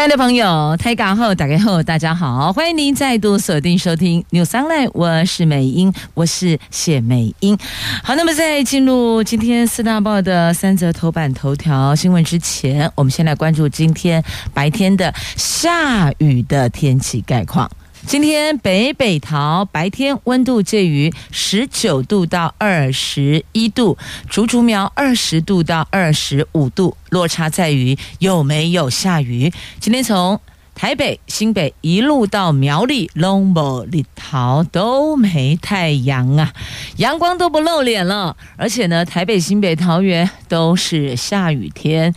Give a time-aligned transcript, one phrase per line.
[0.00, 7.54] 亲爱的朋友，台港后打开后，大家好，欢迎您再度锁定收听 News Online，我是美英，我是谢美英。
[8.02, 14.24] 好，那么在进入今天四大报的三则头版头条新闻之前，我们先来关注今天
[14.54, 17.70] 白天的下雨的天气概况。
[18.06, 23.96] 今天北北桃白天温度介于十九度到二十一度，
[24.28, 29.52] 竹竹苗二十度到二十五度，落差在于有没有下雨。
[29.78, 30.40] 今天从
[30.74, 36.52] 台北、新北一路到苗栗、拢无日头都没太阳啊，
[36.96, 42.14] 阳光都不露脸了，而且呢，台北、新北、桃园都是下雨天。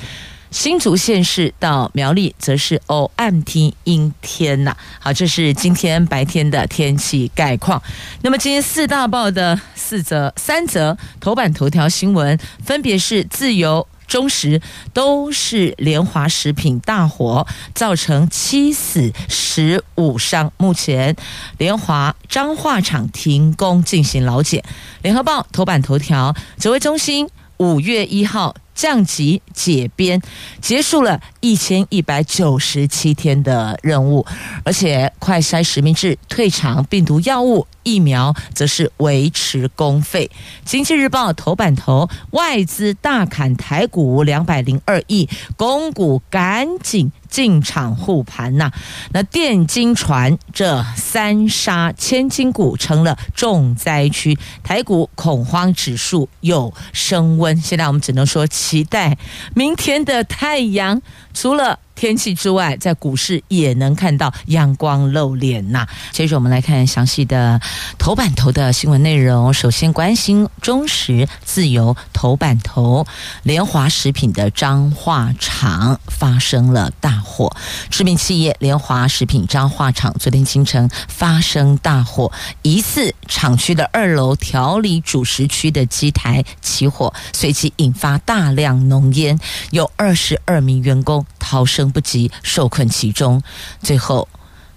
[0.53, 4.77] 新竹县市到苗栗则是偶暗天阴天呐。
[4.99, 7.81] 好，这是今天白天的天气概况。
[8.21, 14.61] 那么今天四大报的四则、三则头版头条新闻，分别是自由、中时，
[14.93, 20.53] 都是联华食品大火，造成七死十五伤。
[20.57, 21.15] 目前
[21.57, 24.63] 联华彰化厂停工进行劳检。
[25.01, 28.55] 联合报头版头条，指挥中心五月一号。
[28.73, 30.21] 降级解编，
[30.61, 34.25] 结束了一千一百九十七天的任务，
[34.63, 40.29] 而且快筛实名制退场，病毒药物疫苗则是维持公费。
[40.65, 47.11] 经济日报头版头，外资大砍台股两百零二亿，公股赶紧。
[47.33, 48.71] 进场护盘呐，
[49.11, 57.59] 那电金船这三杀千金股成了重灾区，台股恐慌指数又升温。
[57.59, 59.17] 现在我们只能说期待
[59.53, 61.01] 明天的太阳，
[61.33, 61.79] 除了。
[61.95, 65.87] 天气之外，在股市也能看到阳光露脸呐。
[66.11, 67.59] 接着我们来看详细的
[67.97, 69.53] 头版头的新闻内容。
[69.53, 73.05] 首先关心中时自由头版头，
[73.43, 77.55] 联华食品的彰化厂发生了大火。
[77.89, 82.31] 知名企业联华食品彰化厂昨天清晨发生大火，
[82.63, 89.39] 疑似厂区的二楼调理主食区的机台起火，随即引发大量浓烟，
[89.71, 93.41] 有二十二名员工逃生不及，受困其中，
[93.81, 94.27] 最后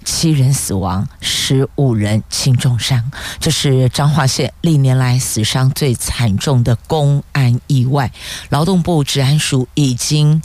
[0.04, 3.10] 七人死亡，十五人轻重伤。
[3.41, 8.12] 这是彰化县历年来死伤最惨重的公安意外。
[8.50, 10.41] 劳动部治安署已经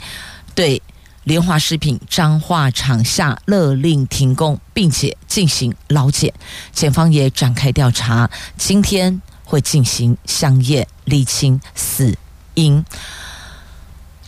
[0.56, 0.82] 对
[1.22, 6.34] 联华食品彰化厂下勒令停工，并且进行劳检，
[6.72, 12.18] 检方也展开调查，今天会进行相验，厘清死
[12.54, 12.84] 因。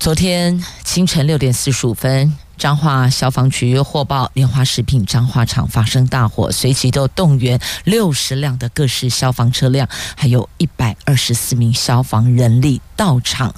[0.05, 13.55] 昨天清晨六点四十五分，彰化消防局获报莲花食品彰化厂发生大火，随即都动员六十辆的各式消防车辆，还有一百二十四名消防人力到场。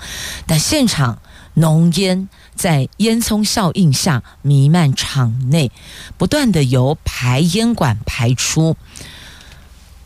[0.47, 1.19] 但现场
[1.55, 5.73] 浓烟在烟囱效应下弥漫厂内，
[6.17, 8.77] 不断的由排烟管排出。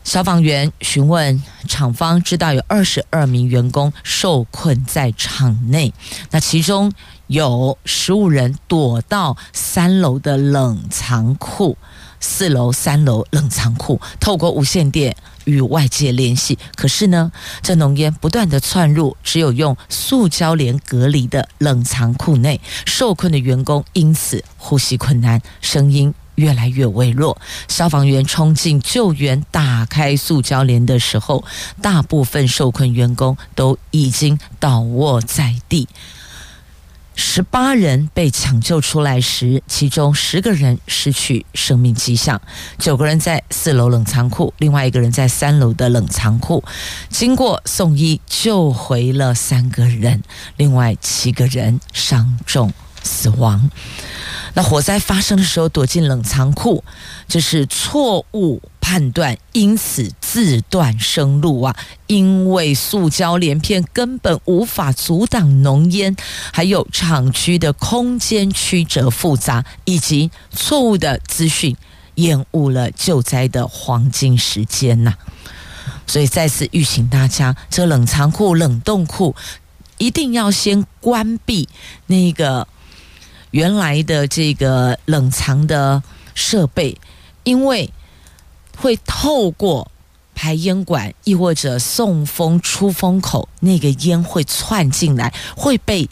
[0.03, 5.93] 消防员询问厂方，知道有二十二名员工受困在厂内，
[6.31, 6.91] 那其中
[7.27, 11.77] 有十五人躲到三楼的冷藏库，
[12.19, 17.31] 四楼、三楼冷藏库透过无线电与外界联系，可是呢，
[17.61, 26.13] 这浓烟不断的窜入，只有用塑胶帘隔离的冷藏库内，受困的员工因此呼吸困难，声音。
[26.35, 31.43] 越来越微弱，消防员冲进救援，打开塑胶帘的时候，
[31.81, 35.87] 大部分受困员工都已经倒卧在地。
[37.13, 42.41] 十八人被抢救出来时，其中十个人失去生命迹象，
[42.79, 46.63] 九个人在四楼冷藏库，另外一个人在三楼的冷藏库。
[47.09, 50.23] 经过送医，救回了三个人，
[50.55, 52.73] 另外七个人伤重
[53.03, 53.69] 死亡。
[54.53, 56.83] 那火灾发生的时候躲进冷藏库，
[57.27, 61.75] 这是错误判断，因此自断生路啊！
[62.07, 66.15] 因为塑胶帘片根本无法阻挡浓烟，
[66.51, 71.77] 还有厂区的空间曲折复杂，以及错误的资讯，
[72.15, 75.13] 延误了救灾的黄金时间呐、
[76.05, 79.35] 所以再次预请大家，这冷藏库、冷冻库
[79.97, 81.69] 一定要先关闭
[82.07, 82.67] 那个。
[83.51, 86.01] 原来的这个冷藏的
[86.33, 86.97] 设备，
[87.43, 87.91] 因为
[88.77, 89.91] 会透过
[90.33, 96.09] 排烟管，亦或者送风出风口，那个烟会窜进来，会被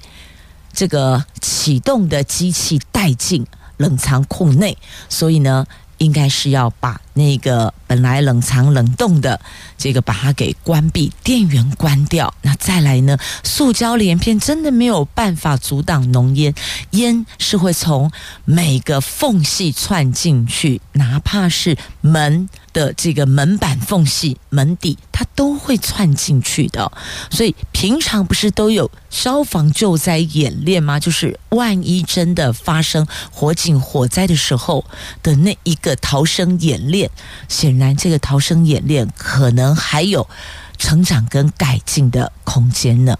[0.71, 3.45] 这个启动的机器带进
[3.77, 4.77] 冷藏库内，
[5.07, 5.65] 所以呢，
[5.99, 9.39] 应该是要把那个本来冷藏冷冻的
[9.77, 12.33] 这个把它给关闭，电源关掉。
[12.41, 16.53] 那再来呢，塑胶连片真的没有办法阻挡浓烟，
[16.91, 18.11] 烟是会从
[18.45, 22.49] 每个缝隙窜进去，哪怕是门
[22.79, 26.89] 的这个门板缝隙、门底，它都会窜进去的。
[27.29, 30.97] 所以平常不是都有消防救灾演练吗？
[30.97, 34.85] 就是万一真的发生火警、火灾的时候
[35.21, 37.11] 的那一个逃生演练。
[37.49, 40.29] 显然，这个逃生演练可能还有
[40.77, 43.17] 成长跟改进的空间呢。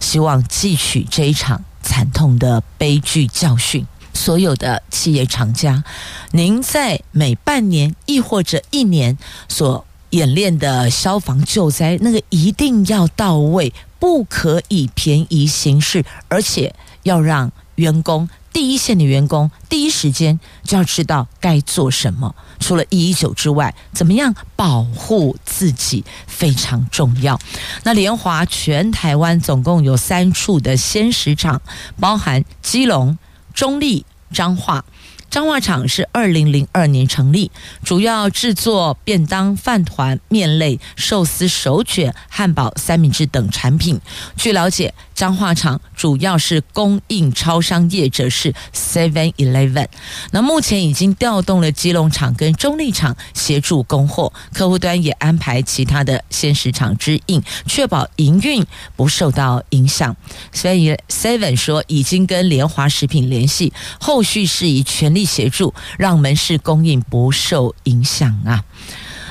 [0.00, 3.86] 希望汲取这一场惨痛的悲剧教训。
[4.12, 5.82] 所有的企业厂家，
[6.32, 9.16] 您在每半年亦或者一年
[9.48, 18.28] 所演练的消防救灾，那个一定要到位，不可以便宜行事，而且要让员工。
[18.52, 22.34] 第一线的员工第一时间就要知道该做什么。
[22.60, 27.40] 除了一一九之外，怎么样保护自己非常重要。
[27.84, 31.62] 那联华全台湾总共有三处的鲜食厂，
[31.98, 33.16] 包含基隆、
[33.52, 34.84] 中立，脏话。
[35.32, 37.50] 彰化厂是二零零二年成立，
[37.82, 43.98] 主要制作便当、饭团、面类、寿司、手卷、汉堡、三明治等产品。
[44.36, 49.86] 据了解，彰化厂主要是供应超商业者是 Seven Eleven。
[50.32, 58.62] 那目前已经调动了基隆厂跟中立厂协助供货，客户端也安排其他的鲜食厂支应，确保营运
[58.96, 60.14] 不受到影响。
[60.52, 65.21] 所以 Seven 说已经跟联华食品联系，后续是以全力。
[65.24, 68.64] 协助让门市供应不受影响啊！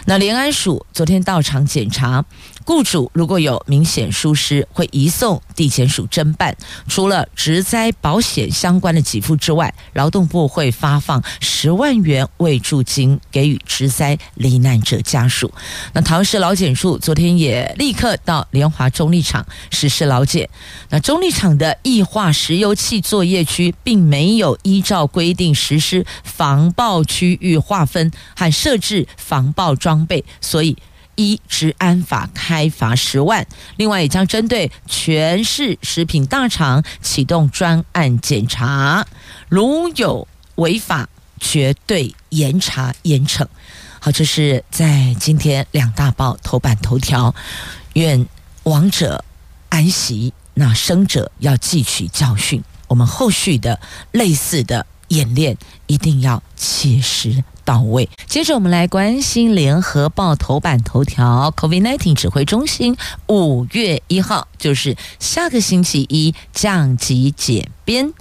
[0.05, 2.25] 那联安署昨天到场检查。
[2.65, 6.55] 雇主如果有明显疏失，会移送地检署侦办。
[6.87, 15.51] 除了职灾保险相关的给付之外，劳动部会发放十万元慰助金给予职灾罹难者家属。
[15.93, 20.49] 那桃园市劳检处昨天也立刻到联华中立厂实施劳检。
[20.89, 30.77] 那中立厂的液化石油气作业区并没有依照规定实施防爆区域划分和设置防爆装备，所以。
[31.21, 33.45] 一治安法开罚十万，
[33.77, 39.05] 另外也将针对全市食品大厂启动专案检查，
[39.47, 41.07] 如有违法，
[41.39, 43.45] 绝对严查严惩。
[43.99, 47.35] 好，这是在今天两大报头版头条，
[47.93, 48.25] 愿
[48.63, 49.23] 亡者
[49.69, 52.63] 安息，那生者要汲取教训。
[52.87, 53.79] 我们后续的
[54.11, 57.43] 类似的演练一定要切实。
[57.71, 58.09] 到位。
[58.25, 62.97] 接着，我们来关心联合报头版头条：COVID-19 指挥中心
[63.29, 68.11] 五月一号，就是下个星期一降级解编。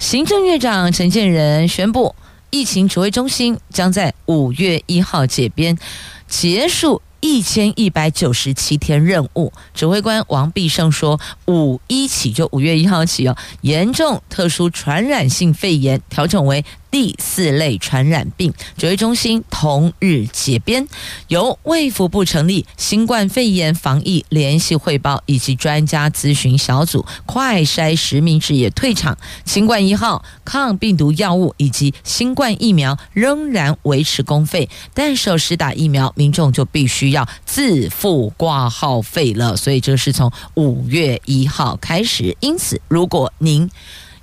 [0.00, 2.16] 行政院长陈建仁宣布，
[2.50, 5.78] 疫情指挥中心将在五月一号解编，
[6.26, 9.52] 结束一千一百九十七天任务。
[9.72, 16.64] 指挥官王必胜说，五一起就五月一号起哦，严重特殊传染性肺炎调整为。
[16.96, 20.88] 第四类传染病指挥中心同日解编，
[21.28, 42.34] 由卫福部成立新冠肺炎防疫联系汇报以及专家咨询小组，快筛实名制也退场，新冠一号抗病毒药物以及新冠疫苗仍然维持公费，但是施打疫苗民众就必须要自付挂号费了，所以这是从五月一号开始。
[42.40, 43.70] 因此，如果您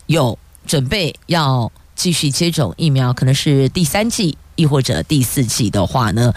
[0.08, 6.34] 有准备要继续接种疫苗，可能是第三季亦或者第四季的话呢，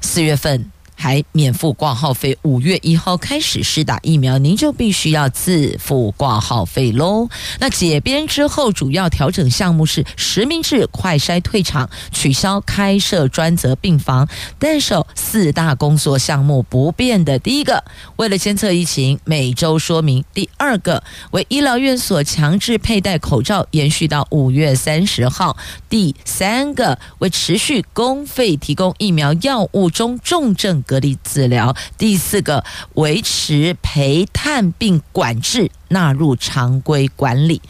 [0.00, 0.70] 四月份。
[1.02, 7.28] 还免付挂号费，五月一号开始施打疫苗，您就必须要自付挂号费喽。
[7.58, 14.28] 那解编之后，主要调整项目是实名制快筛退场，取消开设专责病房，
[14.60, 17.36] 但是四大工作项目不变的。
[17.40, 17.82] 第一个，
[18.14, 25.56] 为了监测疫情，每周说明；第二个，为医疗院所强制佩戴口罩，延续到五月三十号；
[25.88, 30.80] 第三个，为持续公费提供疫苗药物中重症。
[30.92, 32.62] 隔离治疗，第四个
[32.96, 37.62] 维持陪探病管制，纳入常规管理。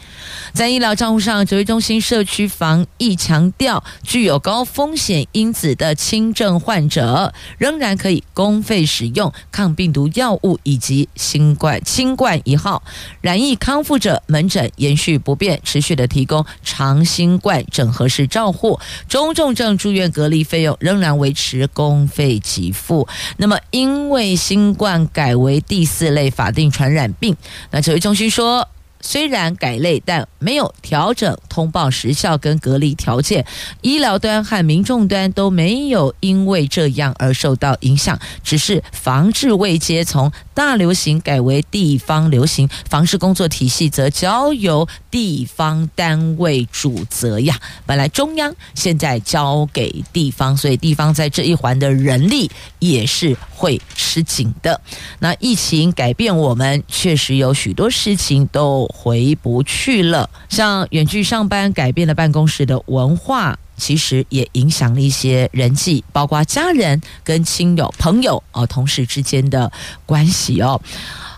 [0.53, 12.81] 在医疗账户上，指挥中心社区防疫强调，具有高风险因子的轻症患者仍然可以公费使用抗病毒药物以及新冠新冠一号。
[13.21, 18.79] 染疫康复者门诊延续不变，持续的提供长新冠整合式照护。
[19.07, 23.07] 中重症住院隔离费用仍然维持公费给付。
[23.37, 27.35] 那么，因为新冠改为第四类法定传染病，
[27.71, 28.67] 那指挥中心说。
[29.05, 33.45] 虽然改类，但没有调整通报时效跟隔离条件，
[33.81, 47.59] 医疗端和民众端都没有因为这样而受到影响，只是防治未接从大流行改为地方流行，防治工作体系则交由地方单位主责呀。
[47.85, 54.81] 本来中央现在交给地方，所以地方在这一环的人力也是会吃紧的。
[55.19, 58.73] 那疫情改变我们，确实有许多事情都。
[58.93, 69.71] 回不去了，像远距上班改变了办公室的文化，其实也影响了一些人际，包括家人跟亲友、朋友哦、同事之间的
[70.05, 70.81] 关系哦。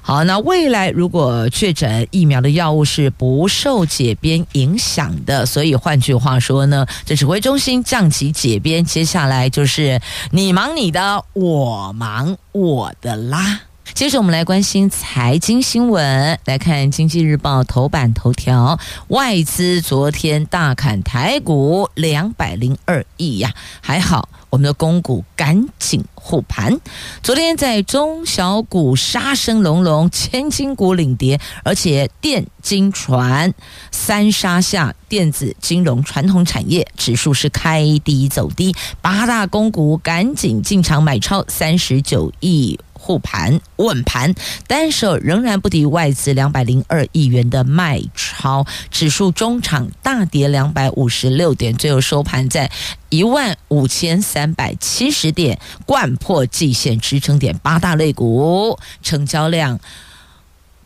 [0.08, 13.62] 好，那未来如果确诊疫苗的药物是不受解编影响的，所以换句话说呢，这指挥中心降级解编，接下来就是你忙你的，我忙我的啦。
[13.96, 26.80] 接着我们来关心财经新闻，来看《经济日报》头版头条：外资昨天大砍台股两百零二亿呀，还好我们的公股赶紧护盘。
[27.22, 33.54] 昨天在中小股杀声隆隆，千金股领跌，而且电金船
[33.92, 42.80] 三杀下，电子金融传统产业指数是开低走低，八大公股赶紧进场买超三十九亿。
[43.06, 44.34] 护盘稳盘，
[44.66, 52.72] 单手仍然不敌外资两百零二亿元的卖超，指数中场大跌两百五十六点，最后收盘在
[53.10, 57.56] 一万五千三百七十点，掼破季线支撑点。
[57.60, 59.80] 八大类股成交量，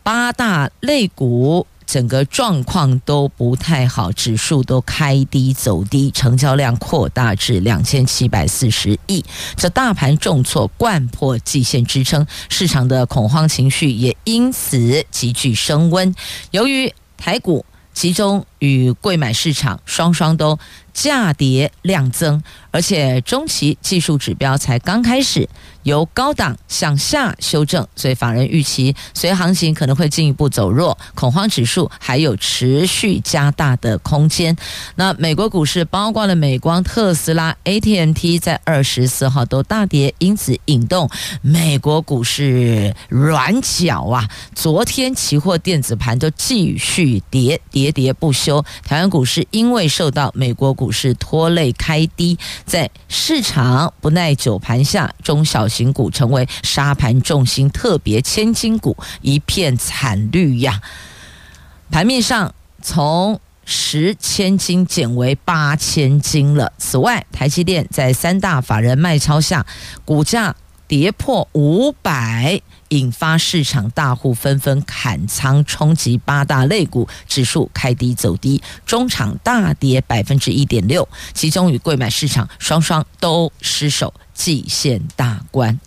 [0.02, 1.66] 八大类股。
[1.90, 9.24] 整个状况都不太好，指数都开低走低，成交量扩大至两千七百四十亿。
[9.56, 16.14] 这大盘重挫，贯破季线支撑，市场的恐慌情绪也因此急剧升温。
[16.52, 20.58] 由于台股其中与柜买市场双双都
[20.94, 25.48] 价跌量增，而且中期技术指标才刚开始。
[25.84, 34.54] 由高档向下修正，所以法人预期随行情可能会进一步走弱，恐慌指数还有持续加大的空间。
[34.96, 41.08] 那美国股市包括了美光、特斯拉、AT&T 在二十四号都大跌，因此引动
[41.40, 44.28] 美国股市软脚啊。
[44.54, 48.49] 昨天期货电子盘都继续跌，跌跌不休。
[48.84, 60.80] 台湾股市因为受到美国股市拖累开低，在市场不耐久盘下，中小型股成为沙盘重心，特别千金股一片惨绿呀。
[61.90, 66.72] 盘面上从十千金减为八千金了。
[66.78, 69.64] 此外，台积电在三大法人卖超下，
[70.04, 70.54] 股价
[70.88, 84.14] 跌破五百，引发市场大户纷纷砍仓，冲击八大类股指数开低走低，中场大跌百分之一点六，其中与贵买市场双双都失守。
[84.32, 85.78] 季线大关，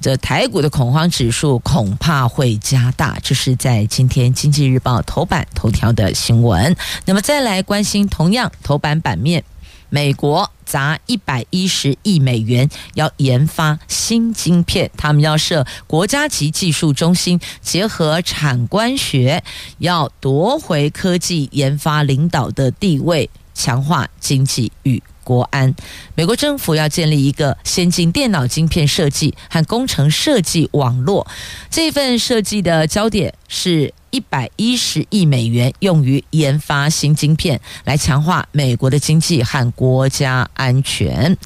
[0.00, 3.20] 这台股的恐慌指数恐怕会加大。
[3.22, 6.74] 这是在今天《经济日报》头版头条的新闻。
[7.04, 9.44] 那么再来关心，同样头版版面，
[9.90, 19.42] 美国砸一百一十亿美元要研发新晶片，他们要设国家级技术中心，结合产官学，
[19.78, 25.02] 要夺回科技研发领导的地位，强化经济与。
[25.28, 25.74] 国安，
[26.14, 31.26] 美国政府要建立一个先进电脑晶片设计和工程设计网络。
[31.68, 41.36] 这份设计的焦点是一百一十亿美元，用于研发新晶片，来强化美国的经济和国家安全。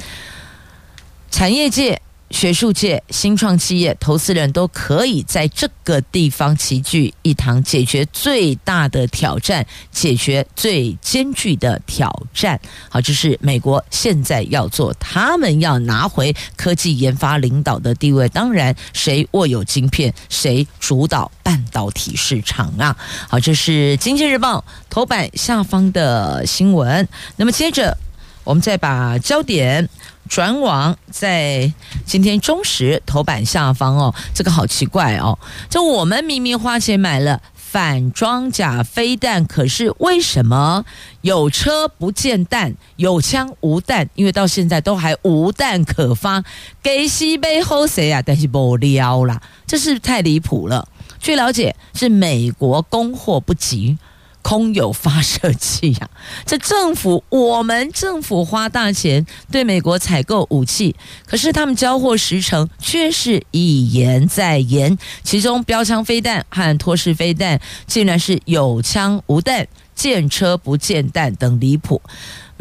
[1.32, 2.00] 产业界。
[2.32, 12.58] 学术界、新创企业、投资人都可以在这个地方齐聚一堂，解决最大的挑战，解决最艰巨的挑战。
[12.88, 18.28] 好，这是美国现在要做，他们要拿回科技研发领导的地位。
[18.30, 22.96] 当然，谁握有晶片，谁主导半导体市场啊？
[23.28, 24.58] 好，这是《经济日报》
[24.88, 27.06] 头版下方的新闻。
[27.36, 27.96] 那么接着，
[28.44, 29.88] 我们再把焦点。
[30.28, 31.70] 转往在
[32.06, 40.86] 今天中时头版下方哦，这个好奇怪哦，这我们明明花钱买了反装甲飞弹，可是为什么
[41.20, 44.08] 有车不见弹，有枪无弹？
[44.14, 46.42] 因为到现在都还无弹可发，
[46.82, 48.22] 给西北后谁啊？
[48.24, 50.88] 但是不了啦，这是太离谱了。
[51.18, 53.98] 据了解，是美国供货不及。
[54.42, 56.10] 空有发射器呀、啊！
[56.44, 60.94] 这政府，我们政府花大钱对美国采购武器，
[61.24, 64.98] 可是他们交货时程却是一延再延。
[65.22, 72.02] 其中标枪飞弹和拖式飞弹竟然是有枪无弹、见车不见弹等离谱。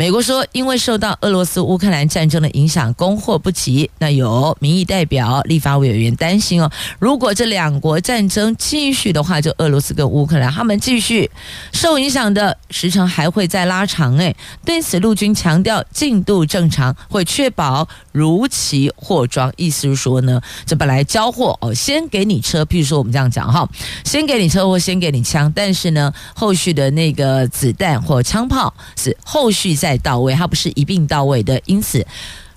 [0.01, 3.87] 美国说，因为受到俄罗斯乌克兰战争的影响，供货不及。
[3.99, 11.29] 那有民意代表、立法委员担心哦，如果这两国战争继续的话，就俄罗斯跟乌克兰他们继续
[11.71, 14.17] 受影响的时长还会再拉长。
[14.17, 19.53] 哎，对此陆军强调进度正常，会确保如期货装。
[19.55, 23.65] 意思是说呢，这本来交货哦，先给你车，譬如说我们这样讲哈，
[24.03, 29.97] 先给你车或先给你枪，但是呢，后续的那个子弹或枪炮是后续再。
[30.01, 32.03] 到位，它不是一并到位的，因此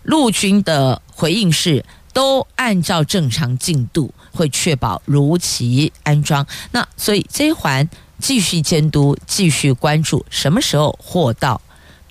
[0.04, 1.84] 陆军的回应是
[2.14, 6.46] 都按照正常进度，会确保如期安装。
[6.70, 7.86] 那所以这一环
[8.18, 11.60] 继续监督，继续关注，什么时候货到，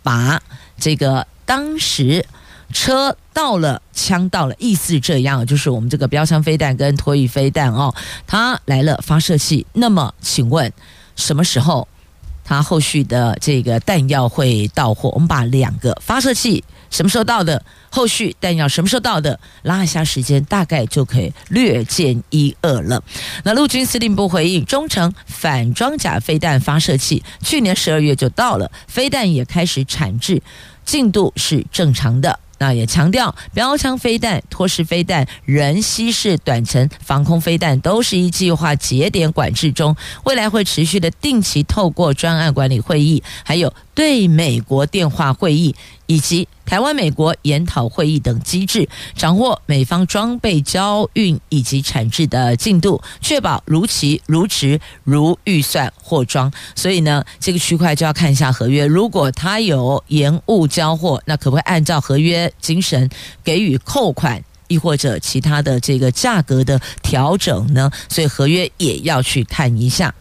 [0.03, 0.39] 把
[0.77, 2.23] 这个当时
[2.71, 7.93] 车到了，枪到了，意思这样，就是我们这个标枪飞弹跟拖曳飞弹哦，
[8.25, 9.65] 它来了发射器。
[9.73, 10.71] 那么请问
[11.15, 11.87] 什么时候？
[12.45, 23.01] 它后续的这个弹药会到货，我们把两个发射器什么时候到的，后续弹药什么时候到的，拉一下时间，大概就可以略见一二了。
[23.45, 30.43] 那陆军司令部回应，中程反装甲飞弹发射器去年十二月就到了，飞弹也开始产制，
[30.83, 32.37] 进度是正常的。
[32.63, 39.93] 那也强调，标枪飞弹、拖式飞弹、人吸式短程防空飞弹都是一计划节点管制中，
[40.23, 45.75] 未来会持续的定期透过专案管理会议，还有对美国电话会议。
[46.05, 56.51] 以及台湾美国研讨会议等机制，掌握美方装备交运以及产制的进度，确保如期如质如预算货装。
[56.75, 63.09] 所以呢，这个区块就要看一下合约，如果它有延误交货，那可不可以按照合约精神
[63.43, 67.89] 给予扣款，亦或者其他的这个价格的调整呢？
[68.09, 70.13] 所以合约也要去看一下。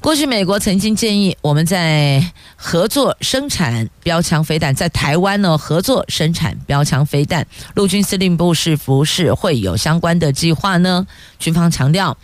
[0.00, 2.24] 过去美国曾经建议我们在
[2.56, 11.06] 合作生产标枪飞弹，在台湾呢合作生产标枪飞弹，陆军司令部是不是会有相关的计划呢？
[11.38, 12.16] 军方强调，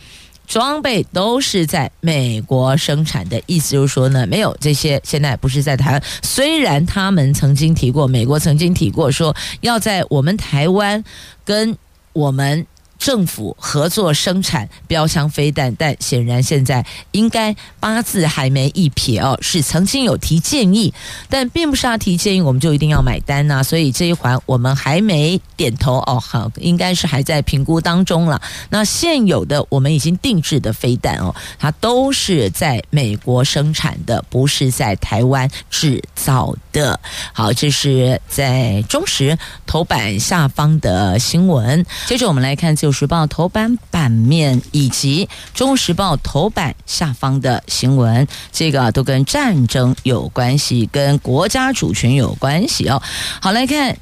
[0.47, 6.01] 装备都是在美国生产的，意思就是说呢，没有这些现在不是在台湾。
[6.23, 11.03] 虽然他们曾经提过，美国曾经提过说要在我们台湾
[11.43, 11.77] 跟
[12.13, 12.65] 我们。
[13.05, 20.91] 政府合作生产标枪飞弹，但显然现在应该八字还没一撇哦，是曾经有提建议，
[21.29, 28.41] 但并不是他提建议我们就一定要买单呐、所以这一环我们还没点头哦，好，应该是还在评估当中了。
[28.71, 36.99] 那现有的我们已经定制的飞弹哦，它都是在美国生产的，不是在台湾制造的。
[37.33, 39.37] 好，这是在中时
[39.67, 41.85] 头版下方的新闻。
[42.07, 42.94] 接着我们来看就。
[42.95, 53.01] 《时报》头版版面以及《中时报》头版下方的新闻，这个都跟战争有关系，跟国家主权有关系哦。
[53.41, 53.95] 好，来看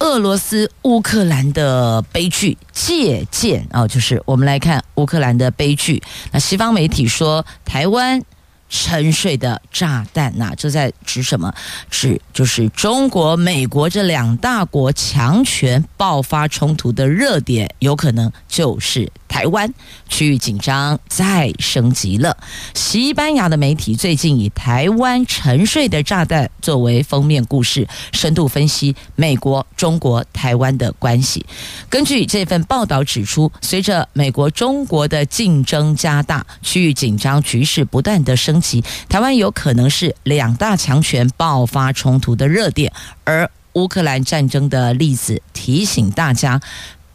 [0.00, 6.02] 俄罗斯乌克兰的悲剧借鉴哦，就是我们来看乌克兰的悲剧。
[6.32, 8.20] 那西方媒体说，台湾。
[8.68, 11.52] 沉睡的炸弹呐、这在指什么？
[11.90, 19.72] 指就是中国、美国这两大国强权爆发冲突的热点，有可能就是台湾。
[20.08, 22.36] 区域紧张再升级了。
[22.74, 31.44] 西班牙的媒体最近以“台湾沉睡的炸弹”作为封面故事，深度分析美国、中国、台湾的关系。
[31.90, 42.92] 根据这份报道指出，随着美国、中国的竞争加大，区域紧张局势不断的升级，台湾有可能是两大强权爆发冲突的热点。
[43.24, 46.60] 而乌克兰战争的例子提醒大家。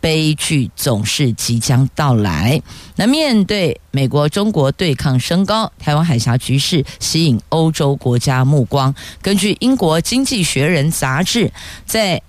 [0.02, 2.62] 悲剧总是即将到来。
[2.98, 8.94] 那面对美国、中国对抗升高，台湾海峡局势吸引欧洲国家目光。
[9.22, 11.54] 根据英国《经济学人》杂志，
[11.86, 12.22] 在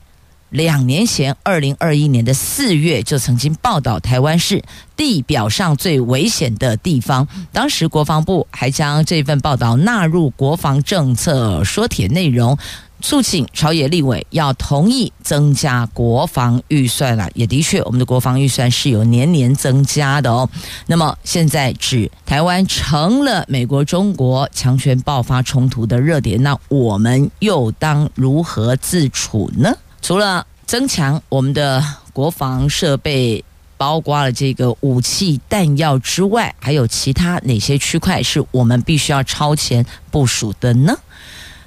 [0.50, 4.62] 两年前，二零二一年的四月就曾经报道台湾是
[4.94, 7.26] 地表上最危险的地方。
[7.52, 12.58] 当时国防部还将这份报道纳入国防政策说帖内容。
[13.02, 20.48] 促请朝野立委要同意增加国防预算了，也的确，我们的国防预算是有年年增加的哦。
[20.86, 29.76] 那么现在指台湾成了美国、中国强权爆发冲突的热点，那我们又当如何自处呢？
[30.00, 33.44] 除了增强我们的国防设备，
[33.76, 40.96] 包括了这个武器弹药之外，还有其他哪些区块是我们必须要超前部署的呢？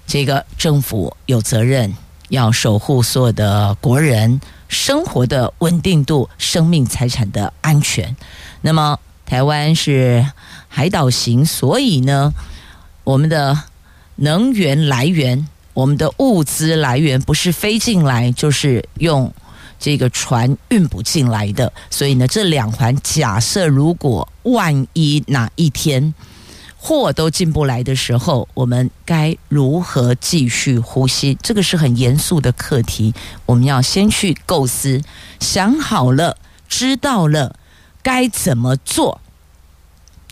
[0.07, 1.93] 这个政府有责任
[2.29, 8.15] 要守护所有的国人生活的稳定度、生命财产的安全。
[8.61, 10.25] 那么台湾是
[10.67, 12.31] 海岛型，所以呢，
[13.03, 13.63] 我们的
[14.15, 19.31] 能源来源、我们的物资来源不是飞进来，就是用
[19.79, 21.71] 这个船运补进来的。
[21.89, 26.13] 所以呢，这两环假设如果万一哪一天，
[26.85, 31.35] 货都进不来的时候，我们该如何继续呼吸？
[31.41, 33.11] 这个是很严肃的课题，
[33.47, 35.01] 我们要先去构思，
[35.39, 36.37] 想好了，
[36.69, 37.55] 知道了
[38.03, 39.19] 该怎么做。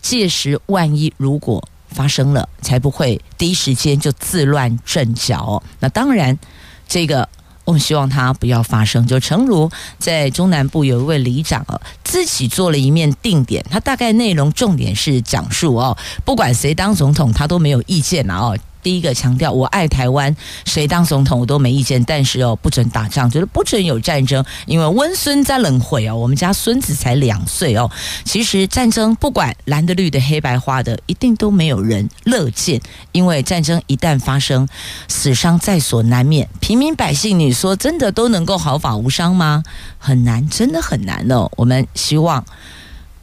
[0.00, 5.60] 届时万一如果发生了，才不会第一时间就自乱阵脚。
[5.80, 6.38] 那当然，
[6.86, 7.28] 这个。
[7.64, 9.06] 我们希望它不要发生。
[9.06, 18.58] 就诚如在中南部有一位里长哦，自己做了一面定点，他大概内容重点是讲述哦，不管谁当总统，他都没有意见了哦。
[18.84, 27.90] 第一个强调，我爱台湾，谁当总统我都没意见，但是哦，不准打仗，就是不准有战争，因为温孙在冷会哦，我们家孙子才两岁哦。
[28.24, 32.78] 其实战争不管蓝的绿的黑白花的，一定都没有人乐见，
[33.12, 34.68] 因为战争一旦发生，
[35.08, 36.46] 死伤在所难免。
[36.60, 39.64] 平民百姓，你说真的都能够毫发无伤吗？
[39.98, 41.50] 很难，真的很难哦。
[41.56, 42.44] 我们希望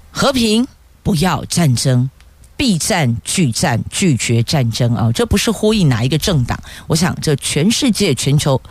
[0.09, 0.67] 和平，
[1.03, 2.09] 不要战争。
[2.61, 5.11] 避战拒战，拒绝战争啊！
[5.15, 8.61] 这不是呼应哪一个政党，我想这全世界、全球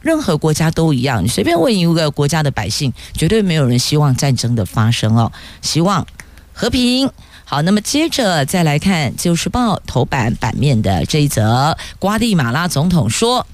[0.00, 1.24] 任何国家都一样。
[1.24, 6.06] 你随便问一个国家的百姓，绝对没有人希望战争的发生哦，希望
[6.52, 7.10] 和平。
[7.44, 13.44] 好，那么接着再来看《自由时报》头版版面的这一则：瓜地马拉总统说，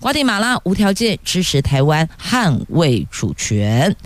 [0.00, 3.96] 瓜地马拉无条件支持台湾捍卫主权。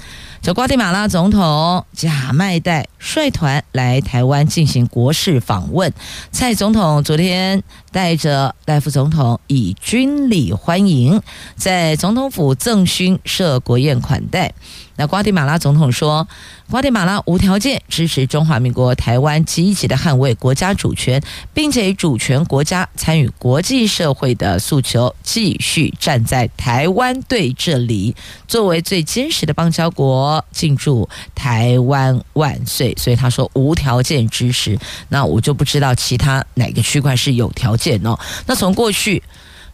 [0.41, 5.93] 这瓜地马拉总统贾迈代率团来台湾进行国事访问，
[6.31, 11.21] 蔡总统昨天带着赖副总统以军礼欢迎，
[11.57, 14.53] 在总统府赠勋设国宴款待。
[14.97, 16.27] 那瓜地马拉总统说，
[16.69, 21.23] 瓜地马拉无条件支持中华民国台湾积极的捍卫国家主权，
[21.55, 28.17] 并且主权国家参与国际社会的诉求，继续站在台湾队这里，
[28.49, 32.93] 作为最坚实的邦交国，敬祝台湾万岁。
[32.99, 34.77] 所以他说无条件支持。
[35.11, 38.19] 那我就不知道其他哪个区块是有条件哦。
[38.45, 39.23] 那从过去，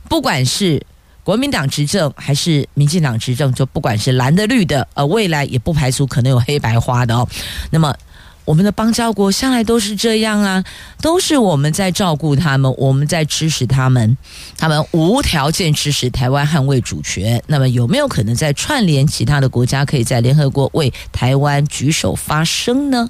[0.09, 0.81] 不管是
[1.25, 7.27] 国民党执政还是民进党执政，就不管是蓝的绿的，呃，未来也不排除可能有黑白花的哦。
[7.71, 7.97] 那么，
[8.45, 10.63] 我们的邦交国向来都是这样啊，
[11.01, 14.19] 都是我们在照顾他们，我们在支持他们，
[14.59, 17.43] 他们无条件支持台湾捍卫主权。
[17.47, 23.09] 那么，有没有可能在串联其他的国家，可以在联合国为台湾举手发声呢？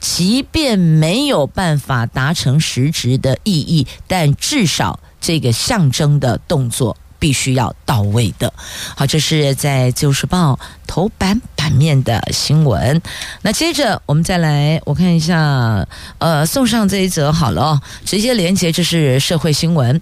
[0.00, 6.96] 即便没有办法达成实质的意义，但至少这个象征的动作。
[7.20, 8.54] 必须要到位的。
[8.94, 10.52] 好，这是在《自由时报》
[10.86, 13.02] 头版版面的新闻。
[13.42, 15.84] 那接着我们再来，我看一下，
[16.18, 20.00] 呃，送上这一则好了哦，直接连接，这是社会新闻：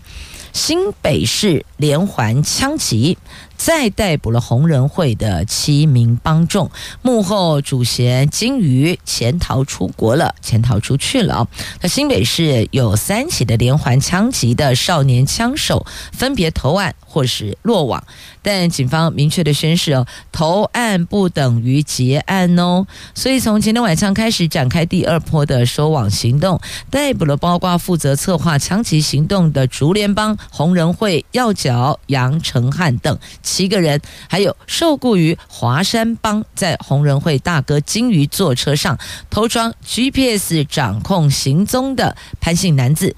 [0.52, 3.16] 新北市连环枪击。
[3.56, 6.70] 再逮捕了红人会的七名帮众，
[7.02, 11.48] 幕后主嫌金鱼潜逃出国了，潜逃出去了。
[11.80, 18.04] 那新北市有三起的连环枪击的少年枪手，分别投案或是落网。
[18.42, 22.86] 但警方明确的宣示哦，投案不等于结案哦。
[23.14, 38.98] 所以从今天晚上开始展开第二波的收网行动，逮捕了包括负责策划枪击行动的竹联帮红人会要角杨成汉等七个人，还有受雇于华山帮在红人会大哥金鱼座车上
[39.30, 43.14] 偷装 GPS 掌控行踪的潘姓男子。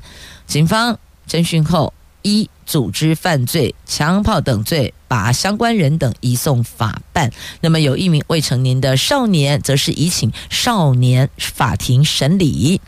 [0.47, 7.33] 警方侦讯后，一组织犯罪、枪炮等罪，把相关人等移送法办。
[7.63, 12.81] 那么有一名未成年的少年，则是移请少年法庭审理。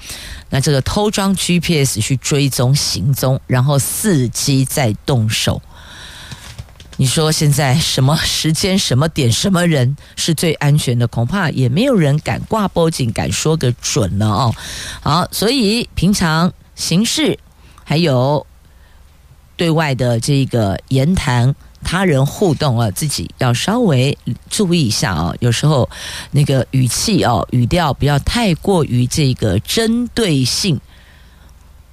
[0.50, 5.62] 那这个偷装 GPS 去追踪行踪，然后伺机再动手。
[7.00, 11.06] 你说现在什么时间、什么点、什么人是最安全的？
[11.06, 14.54] 恐怕也没有人敢挂报警，敢说个准了哦。
[15.00, 17.38] 好，所以平常行事
[17.84, 18.46] 还有。
[19.56, 21.54] 对外的这个言谈。
[21.82, 24.16] 他人互动啊，自己要稍微
[24.50, 25.32] 注意一下啊。
[25.40, 25.88] 有时候
[26.30, 30.78] 那个语气哦，语调不要太过于这个针对性，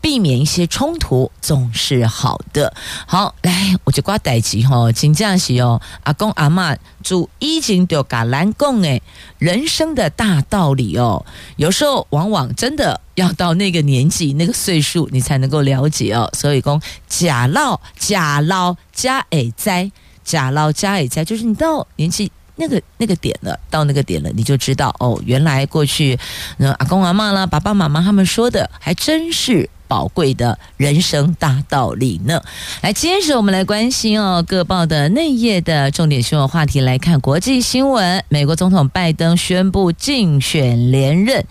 [0.07, 2.73] 避免一些冲突总是好的。
[3.05, 9.03] 好，来，我就挂代志哈，请这样是哦，阿公阿嬷就已经就甲咱讲诶，
[9.37, 11.25] 人生的大道理哦，
[11.57, 16.31] 有时候往往真的要到那个年纪、那个岁数，你才能够了解哦。
[16.31, 18.77] 所以讲假老假老。
[18.93, 19.91] 加诶灾，
[20.23, 26.17] 假老加诶灾，就是你到年纪那个那个点了，到那个点了，你就知道哦，原来过去
[26.55, 32.41] 那阿公阿妈啦、爸爸妈妈他们说的，还真是宝贵的人生大道理呢。
[32.81, 38.23] 来，接着我们来关心哦各报的内页的重点新闻话题，来看国际新闻。
[38.29, 41.45] 美国总统拜登宣布竞选连任。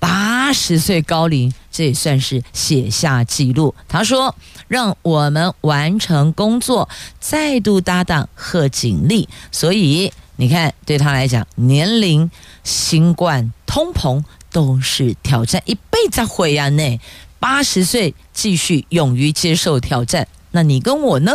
[0.00, 3.74] 八十岁高龄，这也算是写下记录。
[3.88, 4.34] 他说
[4.68, 12.30] ：“让我们完成工作，再度搭档贺锦丽。”所以你看，对他来讲，年龄、
[12.64, 17.00] 新冠、通膨都是挑战，一辈子会呀呢。
[17.44, 21.34] 八十岁继续勇于接受挑战，那你跟我呢？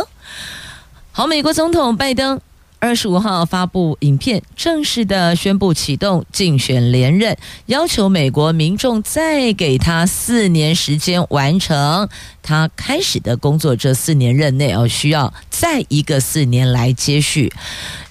[1.12, 2.40] 好，美国总统拜登。
[2.80, 12.08] 二十五号发布影片，正式的宣布启动竞选连任，要求美国民众再给他四年时间完成
[12.42, 13.76] 他开始的工作。
[13.76, 17.52] 这四年任内哦，需要再一个四年来接续。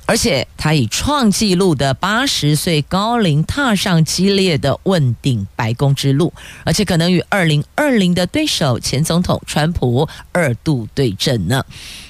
[0.10, 11.64] 而且他以创纪录的八十岁高龄踏上激烈的问鼎白宫之路，而且可能与二零二零的对手前总统川普二度对阵呢。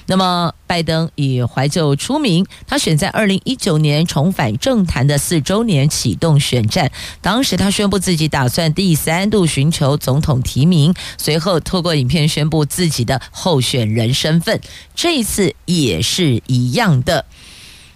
[0.06, 14.58] 那么拜登以怀旧出名，他选在二零一九年重返政坛的四周年启动选战，当时他宣布自己打算第三度寻求总统提名，随后透过影片宣布自己的候选人身份，
[14.94, 17.26] 这一次也是一样的。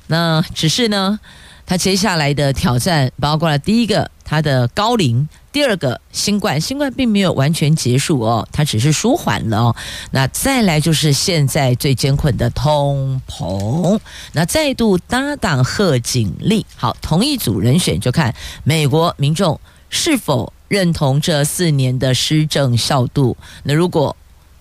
[0.06, 1.18] 那只是呢，
[1.66, 9.76] 他接下来的挑战包括了第一个他的高龄，第二个新冠，新冠并没有完全结束哦，它只是舒缓了哦。
[10.10, 13.98] 那再来就是现在最艰困的通膨，
[14.32, 23.36] 那再度搭档贺锦丽，好，同一组人选就看美国民众是否认同这四年的施政效度。
[23.62, 24.16] 那如果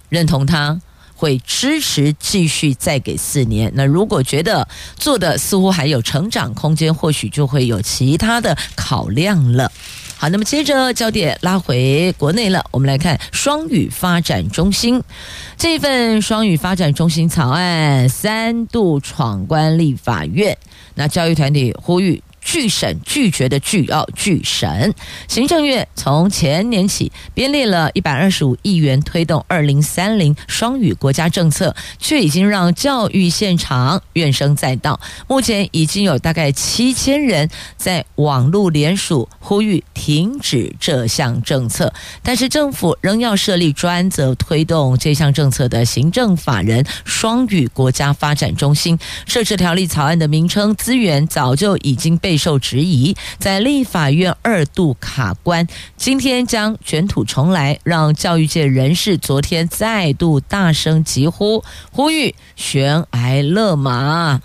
[0.09, 0.79] 认同他。
[1.23, 3.71] 会支持继续再给四年。
[3.75, 9.71] 那如果觉得做的似乎还有成长空间，或许就会有其他的考量了。
[10.17, 15.01] 好，那么接着焦点拉回国内了，我们来看双语发展中心
[15.57, 20.57] 这份双语发展中心草案三度闯关立法院，
[20.95, 22.21] 那教育团体呼吁。
[22.43, 24.93] 拒审拒绝的拒要拒审。
[25.27, 34.99] 行政院从前年起编列了一百二十五亿元推动二零三零双语国家政策，却已经让教育现场怨声载道。
[35.27, 48.99] 目前已经有大概七千人在网络联署呼吁停止这项政策，但是政府仍要设立专责推动这项政策的行政法人双语国家发展中心。
[49.25, 52.32] 设置条例草案的名称资源早就已经被。
[52.33, 55.67] 备受质疑，在立法院二度卡关，
[55.97, 64.41] 今天将卷土重来，让教育界人士昨天再度大声疾呼，呼吁悬崖勒马。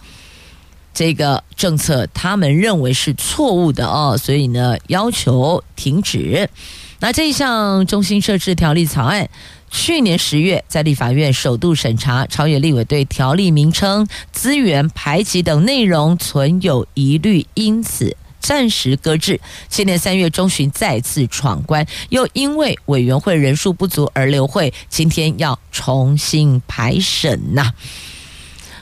[0.93, 6.51] 这个政策他们认为是错误的哦，所以呢要求停止。
[7.01, 9.31] 那这一项中心设置条例草案，
[9.71, 19.41] 去年十月在立法院首度审查，朝野立委对条例名称、资源排挤等内容存有疑虑，因此暂时搁置。
[19.69, 27.73] 今年三月中旬再次闯关，又因为委员会人数不足而留会，今天要重新排审呐、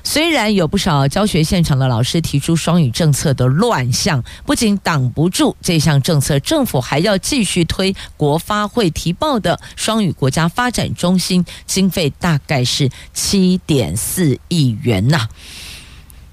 [0.09, 15.27] 虽然有不少教学现场的老师提出双语政策的乱象，不仅挡不住这项政策，政府还要继续推国发会提报的双语国家发展中心，经费大概是七点四亿元呐。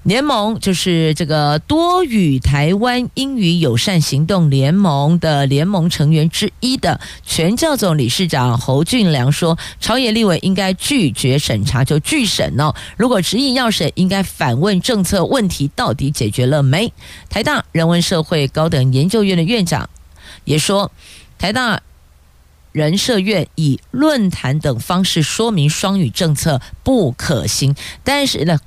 [0.04, 16.92] 联盟就是这个多语台湾英语友善行动联盟的联盟成员之一的全教总理事长侯俊良说：“朝野立委应该拒绝审查就拒审哦，如果执意要审，应该反问政策问题到底解决了没？”
[17.30, 19.88] 台大人文社会高等研究院的院长
[20.44, 20.92] 也说
[21.38, 21.80] ：“台大
[22.72, 28.58] 人社院以论坛等方式说明双语政策不可行，但是呢。”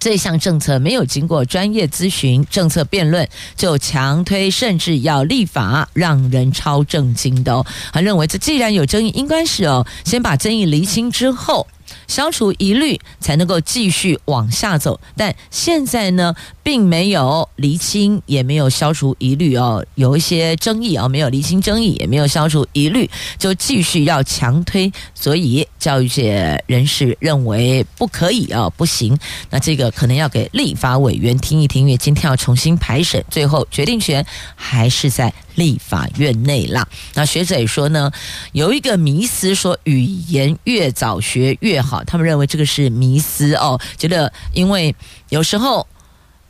[0.00, 7.64] 这项政策没有经过专业咨询、政策辩论就强推，甚至要立法，让人超震惊的哦。
[7.92, 11.66] 他认为，这既然有争议，应该是哦，先把争议厘清之后，
[12.08, 15.00] 消除疑虑，才能够继续往下走。
[15.16, 24.90] 但现在呢，并没有厘清，也没有消除疑虑哦，有一些争议啊，没有厘清争议，也没有消除疑虑，就继续要强推。
[25.14, 29.16] 所以教育界人士认为不可以啊，不行。
[29.50, 34.24] 那这个可能要给立法委员听一听，因为今天要重新排审，最后决定权
[34.56, 36.88] 还是在立法院内啦。
[37.12, 38.10] 那学者也说呢，
[38.52, 42.02] 有一个迷思，说语言越早学越好。
[42.04, 44.94] 他们认为这个是迷思哦，觉得因为
[45.28, 45.86] 有时候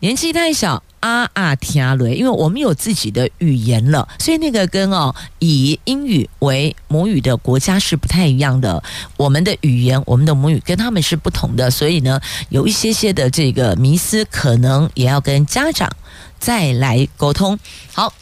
[0.05, 8.85] 年纪太小啊啊听雷，因为我们有自己的语言了，所以那个跟哦以英语为母语的国家是不太一样的。
[9.17, 15.90] 我们的语言，我们的母语跟他们是不同的，所以呢，有一些些的这个迷思，可能也要跟家长
[16.38, 17.59] 再来沟通。
[17.90, 18.12] 好，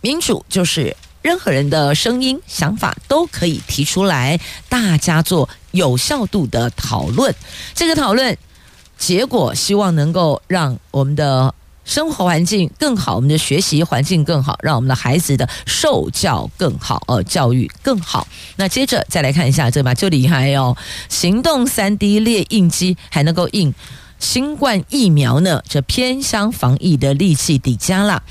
[0.00, 0.96] 民主就是。
[1.20, 7.34] 任何人的声音、想法都可以提出来，大家做有效度的讨论。
[7.74, 8.38] 这个讨论
[8.98, 18.26] 结果，希望能够让我们的生活环境更好，我们的学习环境更好，让我们的孩子的受教更好，呃，教育更好。
[18.56, 20.76] 那接着再来看一下这把这里还有，
[21.08, 23.72] 行动三 D 列印机还能够印
[24.18, 28.22] 新冠疫苗呢，这偏乡防疫的利器抵加了。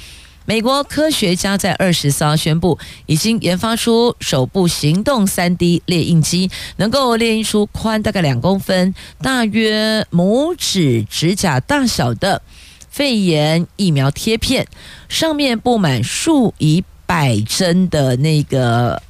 [0.50, 12.42] 美国科学家在二十四号宣布，已经研发出首部行动三 D 列印机，能够列印出宽大概两公分、大约拇指指甲大小的
[12.90, 14.66] 肺炎疫苗贴片，
[15.10, 19.04] 上面布满数以百针的那个，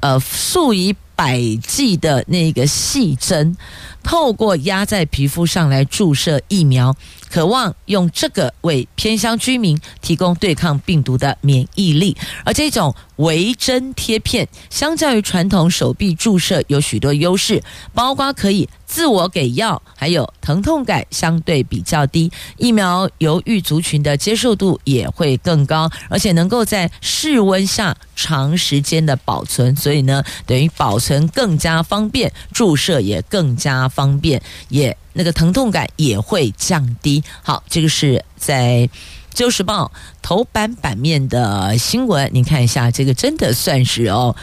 [0.00, 3.54] 呃，数以百计的那个细针，
[4.02, 6.96] 透过压在皮肤上来注射疫苗。
[7.28, 17.62] 渴望用这个为偏乡居民提供对抗病毒的免疫力，而这种微针贴片相较于传统手臂注射有许多优势，
[17.94, 34.96] 包括可以自我给药，还有疼痛感相对比较低，疫苗犹豫族群的接受度也会更高，而且能够在室温下长时间的保存，所以呢，等于保存更加方便，注射也更加方便，也。
[35.12, 37.24] 那个疼痛感也会降低。
[37.42, 38.88] 好，这个是在
[39.34, 39.90] 《旧时报》
[40.22, 44.36] 头版版面的新闻，你看一下，这个真的算是哦，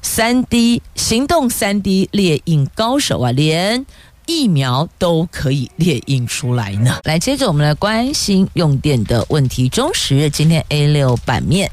[0.00, 3.84] 三 D 行动三 D 猎印高手啊，连
[4.26, 6.98] 疫苗都可以列印出来呢。
[7.04, 9.68] 来，接着我们来关心用电的问题。
[9.68, 11.70] 中时今天 A 六版面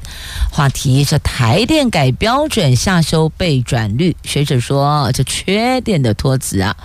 [0.50, 6.76] 话题是台电改标准下修备转率，学者说这缺电的托词啊。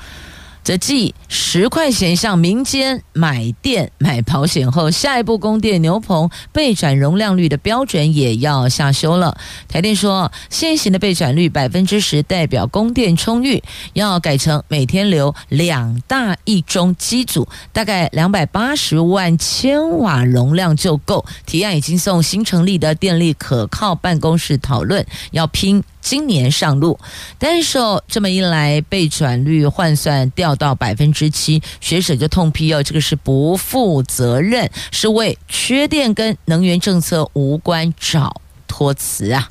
[0.68, 9.38] 这继十块钱向民间买电买保险后，下一步供电牛棚备转容量率的标准也要下修了。
[9.70, 21.26] 台电说，现行的备转率百分之十代表供电充裕，要改成每天留两大一中机组，大概两百八十万千瓦容量就够。
[21.46, 25.82] 提案已经送新成立的电力可靠办公室讨论，要拼。
[26.08, 26.98] 今年上路，
[27.38, 39.50] 但是哦，这么一来，被转率换算掉到百分之七，学者就痛批哦，这个是不负责任，是为缺电跟能源政策无关找托词啊！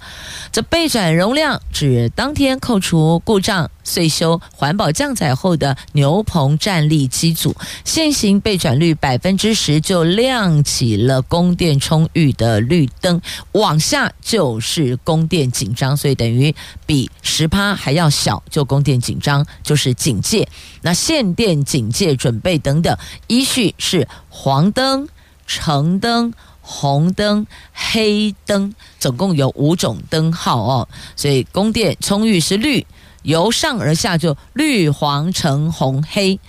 [0.52, 13.20] 这备转容量指当天扣除故障、岁修、环保降载后的牛棚站力机组，现行备转率百分之十就亮起了供电充裕的绿灯，
[13.52, 16.54] 往下就是供电紧张，所以等于
[16.86, 20.48] 比十趴还要小，就供电紧张就是警戒。
[20.82, 25.08] 那限电警戒准备等等，依序是黄灯、
[25.46, 26.32] 橙灯。
[26.68, 32.84] 红灯、黑灯，总共有五种灯号哦，所以供电充裕是绿，
[33.22, 36.40] 由上而下就绿、黄、橙、红、黑。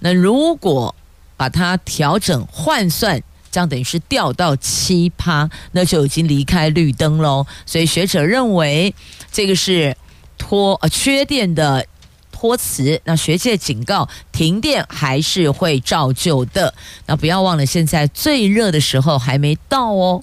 [0.00, 0.94] 那如果
[1.38, 7.46] 把它调整换算，这样等于是掉到七趴，那就已经离开绿灯喽。
[7.64, 8.94] 所以学者认为，
[9.32, 9.96] 这个是
[10.36, 11.86] 脱呃缺电的。
[12.44, 16.74] 托词，那学界警告，停电还是会照旧的。
[17.06, 20.22] 那不要忘了，现在最热的时候还没到哦，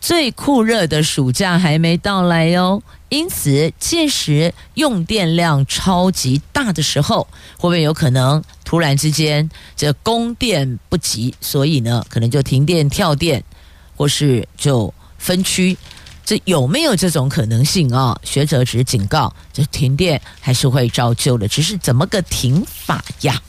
[0.00, 2.80] 最酷热的暑假还没到来哦。
[3.08, 7.26] 因此，届时用电量超级大的时候，
[7.56, 13.42] 会不会有可能突然之间这供电不及，所以呢，可能就停电、跳电，
[13.96, 15.76] 或是就分区。
[16.24, 18.18] 这有没有这种可能性啊？
[18.22, 23.40] 学者只是警告，这停电还是会照旧的，只是怎么个停法呀？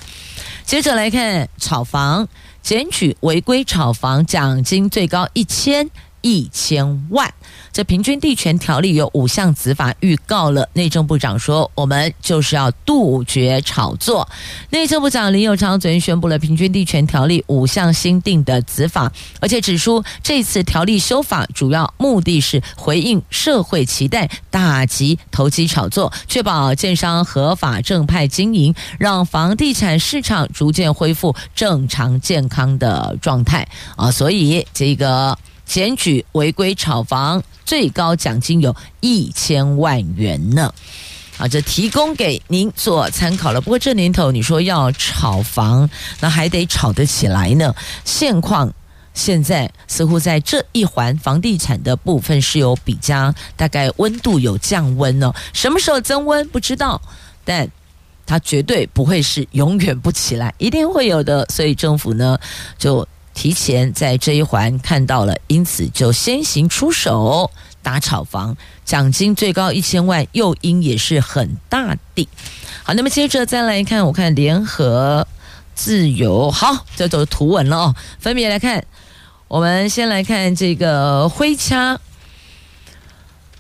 [0.66, 2.28] 接着来看炒房，
[2.62, 5.90] 检举违规炒房，奖金最高一千，
[6.24, 7.32] 一千万。
[7.72, 14.28] 这平均地权条例有五项子法预告了，内政部长说，我们就是要杜绝炒作。
[14.70, 34.12] 内政部长林右昌昨天宣布了平均地权条例五项新定的子法，而且指出这次条例修法主要目的是回应社会期待，打击投机炒作，确保建商合法正派经营，让房地产市场逐渐恢复正常健康的状态啊！
[34.12, 35.38] 所以这个。
[35.66, 40.74] 检举违规炒房，最高奖金有一千万元呢。
[41.40, 43.60] 啊，这提供给您做参考了。
[43.60, 45.90] 不过这年头，你说要炒房，
[46.20, 47.74] 那还得炒得起来呢。
[48.06, 48.72] 现况
[49.16, 55.34] 现在似乎在这一环房地产的部分是有比较，大概温度有降温呢。
[55.54, 57.02] 什么时候增温不知道，
[57.44, 57.68] 但
[58.28, 61.44] 它绝对不会是永远不起来，一定会有的。
[61.48, 62.38] 所以政府呢
[62.78, 63.08] 就。
[63.34, 67.50] 提前在这一环看到了，因此就先行出手
[67.82, 68.56] 打炒房，
[68.86, 72.28] 奖金最高一千万，诱因也是很大的。
[72.84, 75.28] 好，那么接着再来看，我看联合
[75.74, 77.96] 自由，好，这都是图文了哦。
[78.20, 78.86] 分别来看，
[79.48, 82.00] 我们先来看这个灰枪，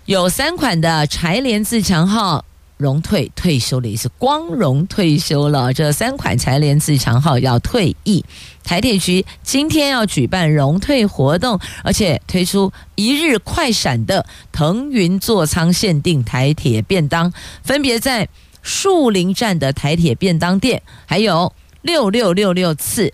[0.06, 2.46] 有三款的柴联自强号。
[2.84, 5.74] 荣退退休的意思，光荣退休了。
[5.74, 8.24] 这三款柴联自强号要退役，
[8.64, 17.32] 台铁局今天要举办荣退活动，而且推出一日快闪的腾云座舱限定台铁便当，
[17.64, 18.28] 分别在
[18.62, 23.14] 树林站的台铁便当店，还有六六六六次。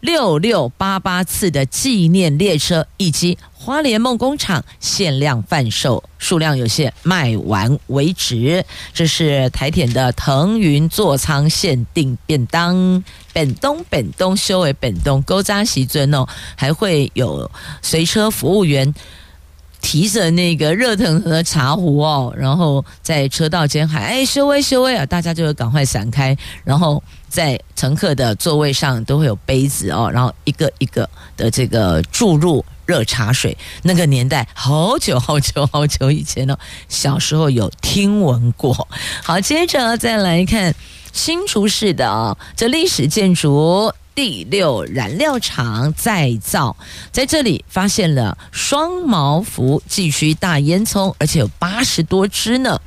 [0.00, 8.64] 六六八八次的纪念列车，以及花莲梦工厂限量贩售，数量有限，卖完为止。
[8.94, 16.26] 这是台铁的腾云座舱限定便当，本东本东修为本东勾扎西尊哦，
[16.56, 17.50] 还会有
[17.82, 18.94] 随车服务员
[19.82, 26.34] 提着那个热腾腾的茶壶哦，然后在车道间喊：“哎，修威修威啊！”大家就会赶快闪开，
[26.64, 27.02] 然后。
[27.30, 33.56] 在乘客的座位上都会有杯子哦，然后一个一个的这个注入热茶水。
[33.84, 36.58] 那个年代好久好久好久以前哦，
[36.88, 38.88] 小时候有听闻过。
[39.22, 40.74] 好，接着再来看
[41.12, 46.76] 新竹市的哦，这历史建筑第六燃料厂再造，
[47.12, 52.80] 在这里发现了双毛福继续大烟囱，而且有八十多只呢。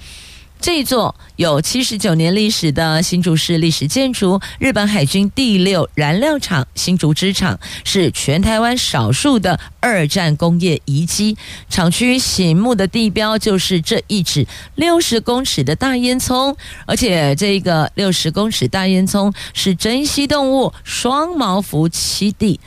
[0.64, 11.38] 这座有七十九年历史的新竹市历史建筑，日本海军第六燃料厂新竹支厂，是全台湾少数的二战工业遗迹。
[11.70, 16.56] 厂区醒目的地标就是这一指六十公尺的大烟囱，
[16.86, 22.62] 而且这个六十公尺大烟囱是珍稀动物双毛福栖地。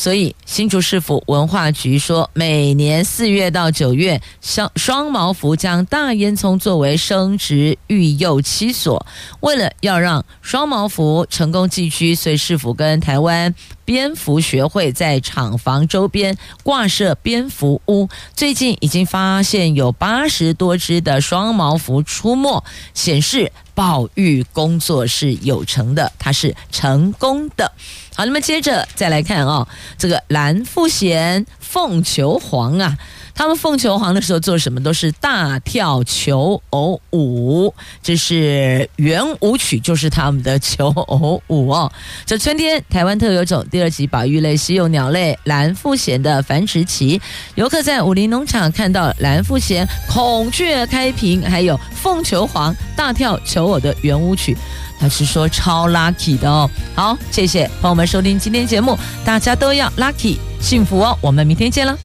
[0.00, 9.04] 所以，新竹市府文化局说，每年四月到九月，双双毛福将大烟囱作为生殖育幼栖所。
[9.40, 13.52] 为了要让双毛福成功寄居，所以市府跟台湾
[13.88, 18.06] 蝙蝠学会在厂房周边挂设蝙蝠屋。
[18.34, 22.62] 最近已经发现有八十多只的双毛蝠出没，
[22.92, 27.72] 显示保育工作是有成的，它是成功的。
[28.14, 29.66] 好，那么接着再来看啊，
[29.96, 32.98] 这个蓝富贤、凤求凰啊，
[33.38, 34.82] 他们凤求凰的时候做什么？
[34.82, 37.72] 都是大跳求偶舞，
[38.02, 41.92] 这是圆舞曲，就是他们的求偶舞哦。
[42.26, 47.20] 这春天台湾特有种第二级保育类稀有鸟类蓝腹鷴的繁殖期，
[47.54, 54.56] 游客在武陵农场看到蓝腹鷴、孔雀开屏，还有凤求凰大跳求偶的圆舞曲。
[54.98, 61.98] 他是说超 lucky 的哦，好，谢谢朋友们收听今天节目，大家都要 lucky 幸福哦，我们明天见了。